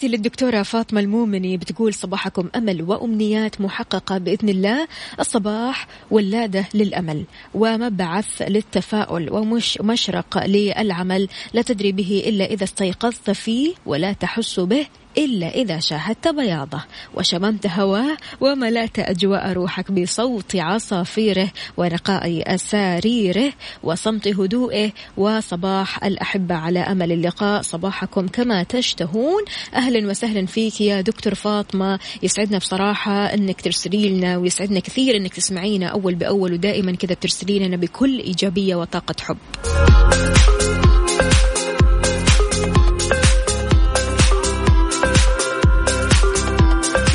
[0.00, 4.88] تحياتي للدكتورة فاطمة المومني بتقول صباحكم أمل وأمنيات محققة بإذن الله.
[5.20, 7.24] الصباح ولادة للأمل
[7.54, 11.28] ومبعث للتفاؤل ومش مشرق للعمل.
[11.52, 14.86] لا تدري به إلا إذا استيقظت فيه ولا تحس به.
[15.18, 16.84] إلا إذا شاهدت بياضه.
[17.14, 23.52] وشممت هواه وملأت أجواء روحك بصوت عصافيره ونقاء أساريره
[23.82, 27.62] وصمت هدوئه وصباح الأحبة على أمل اللقاء.
[27.62, 29.42] صباحكم كما تشتهون.
[29.74, 31.98] أهلا وسهلا فيك يا دكتور فاطمة.
[32.22, 37.76] يسعدنا بصراحة أنك ترسلي لنا ويسعدنا كثير أنك تسمعينا أول بأول ودائما كذا بترسلي لنا
[37.76, 39.38] بكل إيجابية وطاقة حب.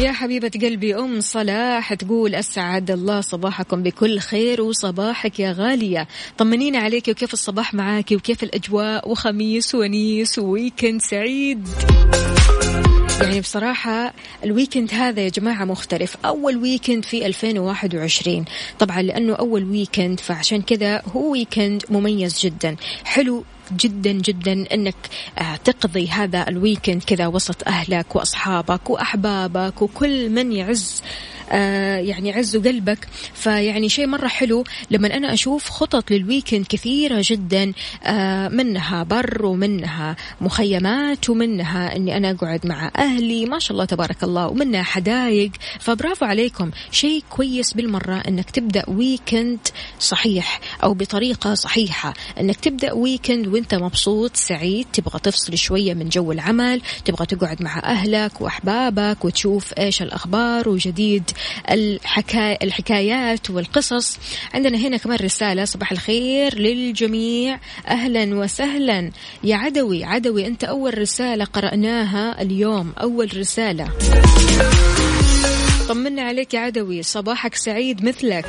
[0.06, 6.08] يا حبيبة قلبي أم صلاح تقول أسعد الله صباحكم بكل خير وصباحك يا غالية.
[6.38, 11.68] طمنينا عليك وكيف الصباح معاك وكيف الأجواء وخميس ونيس و weekend سعيد.
[13.22, 16.18] يعني بصراحة ال weekend هذا يا جماعة مختلف.
[16.26, 18.46] أول weekend في 2021
[18.80, 22.76] طبعا لأنه أول weekend فعشان كذا هو weekend مميز جدا.
[23.04, 24.96] حلو جدا جدا أنك
[25.38, 31.02] آه، تقضي هذا ال weekend كذا وسط أهلك وأصحابك وأحبابك وكل من يعز
[31.52, 33.08] آه، يعني عز قلبك.
[33.34, 39.46] فيعني شيء مرة حلو لما أنا أشوف خطط لل weekend كثيرة جدا آه، منها بر
[39.46, 43.46] ومنها مخيمات ومنها أني أنا أقعد مع أهلي.
[43.46, 45.52] ما شاء الله تبارك الله ومنها حدايق.
[45.80, 46.72] فبرافو عليكم.
[46.92, 49.60] شيء كويس بالمرة أنك تبدأ weekend
[50.00, 52.14] صحيح أو بطريقة صحيحة.
[52.40, 57.80] أنك تبدأ weekend وانت مبسوط سعيد تبغى تفصل شوية من جو العمل تبغى تقعد مع
[57.80, 61.32] أهلك وأحبابك وتشوف إيش الأخبار وجديد
[61.72, 64.18] الحكاية الحكايات والقصص.
[64.54, 67.60] عندنا هنا كمان رسالة صباح الخير للجميع.
[67.88, 69.12] أهلا وسهلا.
[69.44, 73.90] يا عدوي عدوي أنت أول رسالة قرأناها اليوم أول رسالة.
[75.90, 78.46] طمنا عليك يا عدوي صباحك سعيد مثلك.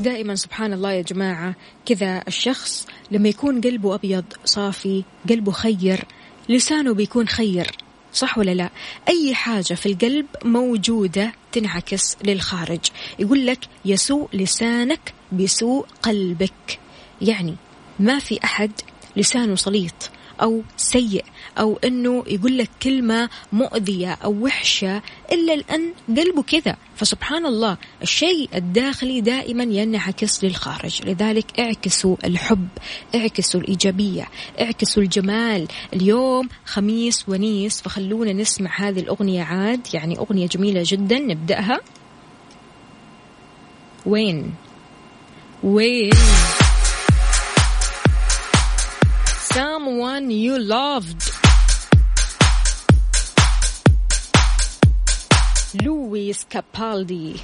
[0.00, 1.54] دائما سبحان الله يا جماعة
[1.86, 6.04] كذا الشخص لما يكون قلبه أبيض صافي قلبه خير
[6.48, 7.76] لسانه بيكون خير
[8.12, 8.70] صح ولا لا؟
[9.08, 12.80] أي حاجة في القلب موجودة تنعكس للخارج.
[13.18, 16.78] يقول لك يسوء لسانك بسوء قلبك.
[17.22, 17.54] يعني
[17.98, 18.70] ما في أحد
[19.16, 20.10] لسانه سليط.
[20.42, 21.24] أو سيء
[21.58, 26.76] أو أنه يقول لك كلمة مؤذية أو وحشة إلا لأن قلبه كذا.
[26.96, 31.02] فسبحان الله الشيء الداخلي دائما ينعكس للخارج.
[31.06, 32.68] لذلك اعكسوا الحب
[33.14, 34.28] اعكسوا الإيجابية
[34.60, 35.68] اعكسوا الجمال.
[35.94, 41.80] اليوم خميس ونيس فخلونا نسمع هذه الأغنية عاد يعني أغنية جميلة جدا نبدأها.
[44.06, 44.54] وين؟
[45.62, 46.10] وين؟
[49.54, 51.22] Someone you loved.
[55.82, 57.34] لويس كابالدي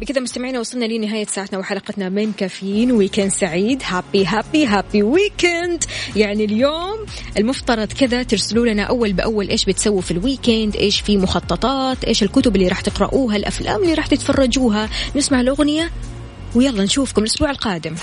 [0.00, 2.92] بكذا مستمعينا وصلنا لنهاية ساعتنا وحلقتنا من كافيين.
[2.92, 3.82] weekend سعيد.
[3.84, 5.84] happy happy happy weekend
[6.16, 7.06] يعني اليوم
[7.38, 12.22] المفترض كذا ترسلوا لنا أول بأول إيش بتسووا في ال weekend إيش في مخططات إيش
[12.22, 14.88] الكتب اللي راح تقرأوها الأفلام اللي راح تتفرجوها.
[15.16, 15.90] نسمع الأغنية
[16.54, 17.94] ويلا نشوفكم الأسبوع القادم.